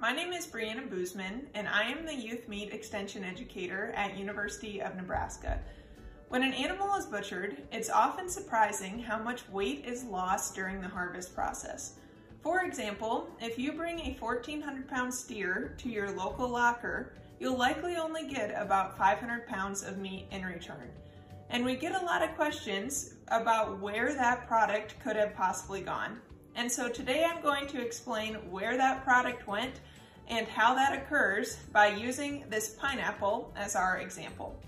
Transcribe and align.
My 0.00 0.12
name 0.12 0.32
is 0.32 0.46
Brianna 0.46 0.88
Boozman, 0.88 1.46
and 1.54 1.66
I 1.66 1.82
am 1.82 2.06
the 2.06 2.14
Youth 2.14 2.46
Meat 2.46 2.72
Extension 2.72 3.24
Educator 3.24 3.92
at 3.96 4.16
University 4.16 4.80
of 4.80 4.94
Nebraska. 4.94 5.58
When 6.28 6.44
an 6.44 6.52
animal 6.52 6.94
is 6.94 7.06
butchered, 7.06 7.56
it's 7.72 7.90
often 7.90 8.28
surprising 8.28 9.00
how 9.00 9.18
much 9.18 9.48
weight 9.48 9.84
is 9.84 10.04
lost 10.04 10.54
during 10.54 10.80
the 10.80 10.86
harvest 10.86 11.34
process. 11.34 11.94
For 12.44 12.62
example, 12.62 13.28
if 13.40 13.58
you 13.58 13.72
bring 13.72 13.98
a 13.98 14.16
1,400 14.20 14.86
pound 14.86 15.12
steer 15.12 15.74
to 15.78 15.88
your 15.88 16.12
local 16.12 16.48
locker, 16.48 17.14
you'll 17.40 17.58
likely 17.58 17.96
only 17.96 18.28
get 18.28 18.54
about 18.56 18.96
500 18.96 19.48
pounds 19.48 19.82
of 19.82 19.98
meat 19.98 20.26
in 20.30 20.44
return. 20.46 20.92
And 21.50 21.64
we 21.64 21.74
get 21.74 22.00
a 22.00 22.04
lot 22.04 22.22
of 22.22 22.36
questions 22.36 23.14
about 23.32 23.80
where 23.80 24.14
that 24.14 24.46
product 24.46 24.94
could 25.02 25.16
have 25.16 25.34
possibly 25.34 25.80
gone. 25.80 26.20
And 26.54 26.70
so 26.70 26.88
today 26.88 27.24
I'm 27.24 27.42
going 27.42 27.66
to 27.68 27.80
explain 27.80 28.34
where 28.50 28.76
that 28.76 29.04
product 29.04 29.46
went 29.46 29.80
and 30.28 30.46
how 30.46 30.74
that 30.74 30.92
occurs 30.92 31.56
by 31.72 31.88
using 31.88 32.44
this 32.50 32.70
pineapple 32.70 33.52
as 33.56 33.76
our 33.76 33.98
example. 33.98 34.60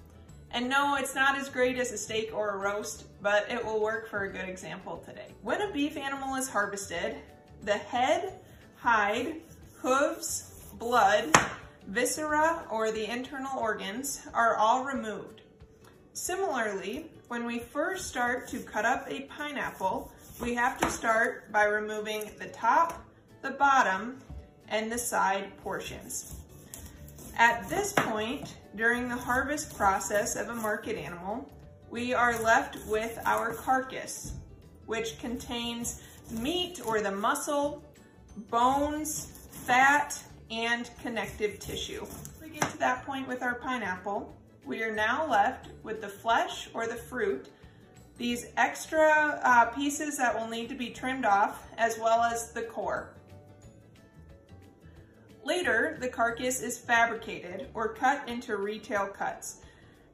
And 0.53 0.69
no, 0.69 0.97
it's 0.97 1.15
not 1.15 1.39
as 1.39 1.49
great 1.49 1.79
as 1.79 1.93
a 1.93 1.99
steak 1.99 2.31
or 2.35 2.51
a 2.51 2.59
roast, 2.59 3.05
but 3.23 3.49
it 3.51 3.65
will 3.65 3.81
work 3.81 4.09
for 4.09 4.25
a 4.25 4.33
good 4.33 4.49
example 4.49 5.03
today. 5.07 5.29
When 5.43 5.63
a 5.63 5.73
beef 5.73 5.97
animal 5.97 6.35
is 6.37 6.49
harvested, 6.49 7.17
the 7.63 7.75
head, 7.75 8.41
hide, 8.77 9.43
hooves, 9.77 10.53
blood, 10.79 11.37
viscera, 11.87 12.65
or 12.71 12.91
the 12.91 13.09
internal 13.11 13.59
organs 13.59 14.27
are 14.35 14.57
all 14.57 14.85
removed. 14.85 15.43
Similarly, 16.15 17.11
when 17.29 17.47
we 17.47 17.61
first 17.61 18.09
start 18.09 18.49
to 18.49 18.59
cut 18.59 18.85
up 18.85 19.07
a 19.09 19.23
pineapple, 19.23 20.13
we 20.41 20.55
have 20.55 20.79
to 20.79 20.91
start 20.91 21.53
by 21.53 21.65
removing 21.65 22.31
the 22.39 22.47
top, 22.47 23.05
the 23.43 23.51
bottom, 23.51 24.19
and 24.69 24.91
the 24.91 24.97
side 24.97 25.55
portions. 25.59 26.37
At 27.37 27.69
this 27.69 27.93
point, 27.93 28.57
during 28.75 29.09
the 29.09 29.17
harvest 29.17 29.77
process 29.77 30.37
of 30.37 30.49
a 30.49 30.55
market 30.55 30.97
animal, 30.97 31.51
we 31.91 32.15
are 32.15 32.41
left 32.43 32.79
with 32.87 33.19
our 33.27 33.53
carcass, 33.53 34.33
which 34.87 35.19
contains 35.19 36.03
meat 36.31 36.81
or 36.87 37.01
the 37.03 37.11
muscle, 37.11 37.85
bones, 38.51 39.49
fat, 39.51 40.23
and 40.51 40.91
connective 41.03 41.59
tissue. 41.59 42.07
We 42.43 42.51
get 42.51 42.71
to 42.71 42.79
that 42.79 43.05
point 43.05 43.29
with 43.29 43.43
our 43.43 43.57
pineapple. 43.57 44.35
We 44.65 44.83
are 44.83 44.95
now 44.95 45.29
left 45.29 45.69
with 45.83 46.01
the 46.01 46.09
flesh 46.09 46.71
or 46.73 46.87
the 46.87 46.97
fruit, 46.97 47.51
these 48.21 48.49
extra 48.59 49.41
uh, 49.43 49.65
pieces 49.71 50.19
that 50.19 50.39
will 50.39 50.47
need 50.47 50.69
to 50.69 50.75
be 50.75 50.91
trimmed 50.91 51.25
off, 51.25 51.67
as 51.79 51.99
well 51.99 52.21
as 52.23 52.53
the 52.53 52.61
core. 52.61 53.15
Later, 55.43 55.97
the 56.03 56.09
carcass 56.09 56.61
is 56.61 56.77
fabricated 56.77 57.69
or 57.73 57.95
cut 57.95 58.29
into 58.29 58.59
retail 58.59 59.07
cuts. 59.07 59.63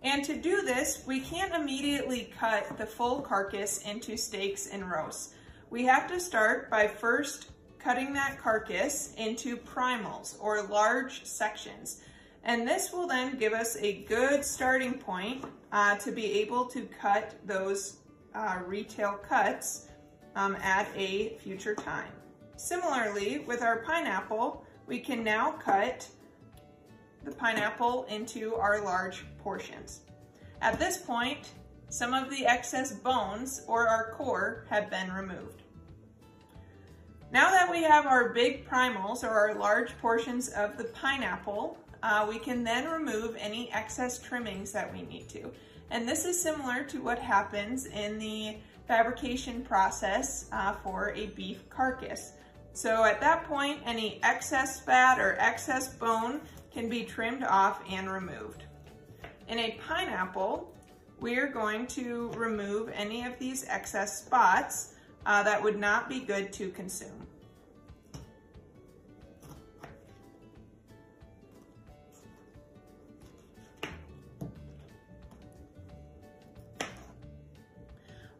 And 0.04 0.24
to 0.24 0.36
do 0.36 0.62
this, 0.62 1.02
we 1.04 1.18
can't 1.18 1.52
immediately 1.52 2.32
cut 2.38 2.78
the 2.78 2.86
full 2.86 3.22
carcass 3.22 3.82
into 3.82 4.16
steaks 4.16 4.68
and 4.68 4.88
roasts. 4.88 5.34
We 5.70 5.84
have 5.86 6.06
to 6.06 6.20
start 6.20 6.70
by 6.70 6.86
first 6.86 7.50
cutting 7.80 8.12
that 8.12 8.38
carcass 8.38 9.14
into 9.14 9.56
primals 9.56 10.36
or 10.38 10.62
large 10.62 11.24
sections. 11.24 12.02
And 12.46 12.66
this 12.66 12.92
will 12.92 13.08
then 13.08 13.36
give 13.36 13.52
us 13.52 13.76
a 13.80 14.04
good 14.04 14.44
starting 14.44 14.94
point 14.94 15.44
uh, 15.72 15.96
to 15.96 16.12
be 16.12 16.40
able 16.40 16.64
to 16.66 16.82
cut 17.00 17.34
those 17.44 17.96
uh, 18.36 18.60
retail 18.64 19.14
cuts 19.14 19.88
um, 20.36 20.54
at 20.62 20.88
a 20.94 21.36
future 21.38 21.74
time. 21.74 22.12
Similarly, 22.54 23.40
with 23.40 23.62
our 23.62 23.78
pineapple, 23.78 24.64
we 24.86 25.00
can 25.00 25.24
now 25.24 25.50
cut 25.50 26.08
the 27.24 27.32
pineapple 27.32 28.04
into 28.04 28.54
our 28.54 28.80
large 28.80 29.24
portions. 29.38 30.02
At 30.62 30.78
this 30.78 30.98
point, 30.98 31.50
some 31.88 32.14
of 32.14 32.30
the 32.30 32.46
excess 32.46 32.92
bones 32.92 33.64
or 33.66 33.88
our 33.88 34.12
core 34.12 34.66
have 34.70 34.88
been 34.88 35.12
removed. 35.12 35.62
Now 37.32 37.50
that 37.50 37.68
we 37.68 37.82
have 37.82 38.06
our 38.06 38.28
big 38.28 38.68
primals 38.68 39.24
or 39.24 39.30
our 39.30 39.54
large 39.56 39.98
portions 39.98 40.48
of 40.50 40.78
the 40.78 40.84
pineapple, 40.84 41.76
uh, 42.06 42.24
we 42.28 42.38
can 42.38 42.62
then 42.62 42.88
remove 42.88 43.36
any 43.36 43.68
excess 43.72 44.16
trimmings 44.20 44.70
that 44.70 44.92
we 44.92 45.02
need 45.02 45.28
to. 45.28 45.50
And 45.90 46.08
this 46.08 46.24
is 46.24 46.40
similar 46.40 46.84
to 46.84 47.02
what 47.02 47.18
happens 47.18 47.86
in 47.86 48.16
the 48.20 48.58
fabrication 48.86 49.64
process 49.64 50.48
uh, 50.52 50.74
for 50.84 51.10
a 51.16 51.26
beef 51.26 51.68
carcass. 51.68 52.34
So 52.74 53.02
at 53.02 53.20
that 53.22 53.44
point, 53.48 53.80
any 53.84 54.20
excess 54.22 54.78
fat 54.78 55.18
or 55.18 55.34
excess 55.40 55.94
bone 55.94 56.42
can 56.72 56.88
be 56.88 57.02
trimmed 57.02 57.42
off 57.42 57.82
and 57.90 58.08
removed. 58.08 58.62
In 59.48 59.58
a 59.58 59.76
pineapple, 59.84 60.72
we 61.18 61.36
are 61.38 61.48
going 61.48 61.88
to 61.88 62.30
remove 62.36 62.88
any 62.94 63.24
of 63.24 63.36
these 63.40 63.64
excess 63.68 64.22
spots 64.22 64.94
uh, 65.24 65.42
that 65.42 65.60
would 65.60 65.80
not 65.80 66.08
be 66.08 66.20
good 66.20 66.52
to 66.52 66.70
consume. 66.70 67.25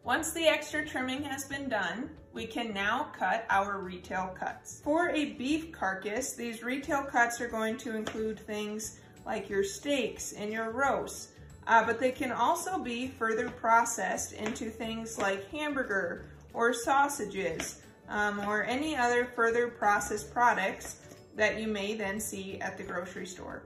Once 0.07 0.31
the 0.31 0.47
extra 0.47 0.85
trimming 0.85 1.21
has 1.21 1.43
been 1.43 1.67
done, 1.67 2.09
we 2.31 2.47
can 2.47 2.73
now 2.73 3.11
cut 3.11 3.45
our 3.49 3.79
retail 3.79 4.33
cuts. 4.39 4.79
For 4.81 5.09
a 5.09 5.33
beef 5.33 5.73
carcass, 5.73 6.31
these 6.31 6.63
retail 6.63 7.03
cuts 7.03 7.41
are 7.41 7.49
going 7.49 7.75
to 7.79 7.93
include 7.93 8.39
things 8.39 9.01
like 9.25 9.49
your 9.49 9.65
steaks 9.65 10.31
and 10.31 10.49
your 10.49 10.71
roasts, 10.71 11.33
uh, 11.67 11.85
but 11.85 11.99
they 11.99 12.13
can 12.13 12.31
also 12.31 12.79
be 12.79 13.09
further 13.09 13.49
processed 13.49 14.31
into 14.31 14.69
things 14.69 15.17
like 15.17 15.51
hamburger 15.51 16.29
or 16.53 16.73
sausages 16.73 17.81
um, 18.07 18.39
or 18.47 18.63
any 18.63 18.95
other 18.95 19.25
further 19.25 19.67
processed 19.67 20.33
products 20.33 21.01
that 21.35 21.59
you 21.59 21.67
may 21.67 21.95
then 21.95 22.21
see 22.21 22.61
at 22.61 22.77
the 22.77 22.83
grocery 22.83 23.25
store. 23.25 23.63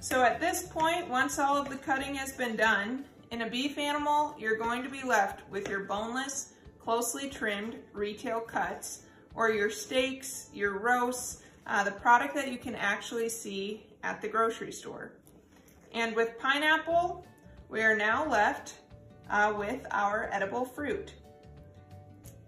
So 0.00 0.24
at 0.24 0.40
this 0.40 0.64
point, 0.64 1.08
once 1.08 1.38
all 1.38 1.56
of 1.56 1.68
the 1.68 1.76
cutting 1.76 2.16
has 2.16 2.32
been 2.32 2.56
done, 2.56 3.04
in 3.32 3.40
a 3.40 3.48
beef 3.48 3.78
animal, 3.78 4.36
you're 4.38 4.58
going 4.58 4.82
to 4.82 4.90
be 4.90 5.02
left 5.02 5.40
with 5.50 5.66
your 5.66 5.80
boneless, 5.80 6.52
closely 6.78 7.30
trimmed 7.30 7.76
retail 7.94 8.40
cuts, 8.40 9.04
or 9.34 9.50
your 9.50 9.70
steaks, 9.70 10.50
your 10.52 10.78
roasts, 10.78 11.42
uh, 11.66 11.82
the 11.82 11.90
product 11.90 12.34
that 12.34 12.52
you 12.52 12.58
can 12.58 12.74
actually 12.74 13.30
see 13.30 13.86
at 14.02 14.20
the 14.20 14.28
grocery 14.28 14.70
store. 14.70 15.12
And 15.94 16.14
with 16.14 16.38
pineapple, 16.38 17.24
we 17.70 17.80
are 17.80 17.96
now 17.96 18.28
left 18.28 18.74
uh, 19.30 19.54
with 19.56 19.86
our 19.90 20.28
edible 20.30 20.66
fruit. 20.66 21.14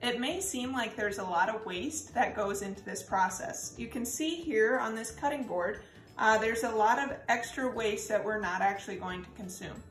It 0.02 0.20
may 0.20 0.38
seem 0.38 0.74
like 0.74 0.96
there's 0.96 1.18
a 1.18 1.24
lot 1.24 1.48
of 1.48 1.64
waste 1.64 2.12
that 2.12 2.36
goes 2.36 2.60
into 2.60 2.84
this 2.84 3.02
process. 3.02 3.74
You 3.78 3.88
can 3.88 4.04
see 4.04 4.36
here 4.36 4.78
on 4.78 4.94
this 4.94 5.12
cutting 5.12 5.44
board, 5.44 5.80
uh, 6.18 6.36
there's 6.36 6.62
a 6.62 6.70
lot 6.70 6.98
of 6.98 7.16
extra 7.30 7.70
waste 7.70 8.06
that 8.10 8.22
we're 8.22 8.38
not 8.38 8.60
actually 8.60 8.96
going 8.96 9.22
to 9.22 9.30
consume. 9.30 9.82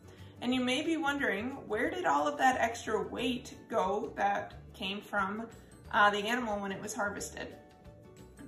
And 0.44 0.54
you 0.54 0.60
may 0.60 0.82
be 0.82 0.98
wondering, 0.98 1.52
where 1.70 1.90
did 1.90 2.04
all 2.04 2.28
of 2.28 2.38
that 2.38 2.58
extra 2.60 3.02
weight 3.02 3.54
go 3.70 4.12
that 4.18 4.56
came 4.74 5.00
from 5.00 5.48
uh, 5.94 6.10
the 6.10 6.18
animal 6.18 6.60
when 6.60 6.74
it 6.74 6.82
was 6.82 6.94
harvested? 6.94 7.48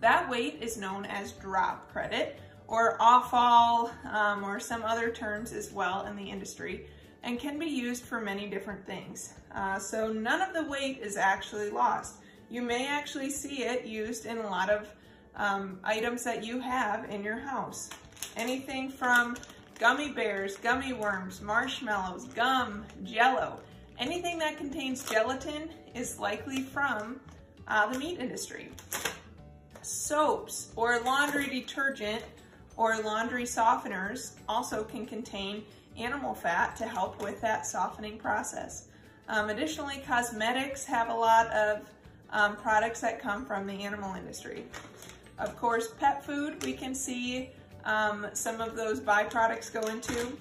That 0.01 0.29
weight 0.29 0.57
is 0.59 0.75
known 0.75 1.05
as 1.05 1.31
drop 1.31 1.89
credit 1.89 2.37
or 2.67 3.01
offal 3.01 3.91
um, 4.11 4.43
or 4.43 4.59
some 4.59 4.83
other 4.83 5.09
terms 5.09 5.53
as 5.53 5.71
well 5.71 6.05
in 6.05 6.17
the 6.17 6.29
industry 6.29 6.87
and 7.23 7.39
can 7.39 7.57
be 7.57 7.65
used 7.65 8.03
for 8.03 8.19
many 8.19 8.49
different 8.49 8.85
things. 8.85 9.35
Uh, 9.53 9.79
so 9.79 10.11
none 10.11 10.41
of 10.41 10.53
the 10.53 10.69
weight 10.69 10.99
is 11.01 11.15
actually 11.15 11.69
lost. 11.69 12.15
You 12.49 12.61
may 12.61 12.89
actually 12.89 13.29
see 13.29 13.63
it 13.63 13.85
used 13.85 14.25
in 14.25 14.39
a 14.39 14.47
lot 14.49 14.69
of 14.69 14.89
um, 15.37 15.79
items 15.85 16.25
that 16.25 16.43
you 16.43 16.59
have 16.59 17.09
in 17.09 17.23
your 17.23 17.37
house. 17.37 17.89
Anything 18.35 18.89
from 18.89 19.37
gummy 19.79 20.09
bears, 20.09 20.57
gummy 20.57 20.93
worms, 20.93 21.41
marshmallows, 21.41 22.25
gum, 22.29 22.85
jello. 23.03 23.59
Anything 23.99 24.39
that 24.39 24.57
contains 24.57 25.07
gelatin 25.09 25.69
is 25.93 26.19
likely 26.19 26.61
from 26.61 27.19
uh, 27.67 27.87
the 27.87 27.97
meat 27.97 28.19
industry. 28.19 28.69
Soaps 29.81 30.71
or 30.75 30.99
laundry 31.01 31.47
detergent 31.47 32.23
or 32.77 32.97
laundry 33.01 33.43
softeners 33.43 34.33
also 34.49 34.83
can 34.83 35.05
contain 35.05 35.63
animal 35.97 36.33
fat 36.33 36.75
to 36.75 36.85
help 36.85 37.21
with 37.21 37.39
that 37.41 37.65
softening 37.65 38.17
process. 38.17 38.87
Um, 39.27 39.49
additionally, 39.49 40.03
cosmetics 40.05 40.85
have 40.85 41.09
a 41.09 41.13
lot 41.13 41.47
of 41.47 41.81
um, 42.31 42.57
products 42.57 42.99
that 43.01 43.21
come 43.21 43.45
from 43.45 43.65
the 43.65 43.73
animal 43.73 44.13
industry. 44.15 44.65
Of 45.39 45.57
course, 45.57 45.89
pet 45.99 46.25
food, 46.25 46.63
we 46.63 46.73
can 46.73 46.93
see 46.93 47.51
um, 47.85 48.27
some 48.33 48.61
of 48.61 48.75
those 48.75 48.99
byproducts 48.99 49.71
go 49.71 49.81
into, 49.87 50.37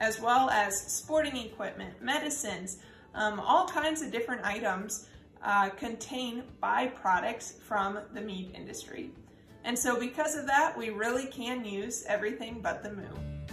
as 0.00 0.20
well 0.20 0.50
as 0.50 0.80
sporting 0.80 1.36
equipment, 1.36 2.00
medicines, 2.02 2.78
um, 3.14 3.40
all 3.40 3.66
kinds 3.66 4.02
of 4.02 4.10
different 4.10 4.44
items 4.44 5.08
uh, 5.42 5.68
contain 5.70 6.42
byproducts 6.62 7.58
from 7.60 7.98
the 8.14 8.20
meat 8.20 8.50
industry. 8.54 9.10
And 9.64 9.78
so 9.78 9.98
because 9.98 10.36
of 10.36 10.46
that, 10.46 10.76
we 10.76 10.90
really 10.90 11.26
can 11.26 11.64
use 11.64 12.04
everything 12.08 12.60
but 12.62 12.82
the 12.82 12.92
moo. 12.92 13.45